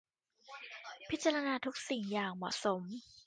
[1.09, 2.81] พิจารณาทุกสิ่งอย่างเหมาะสม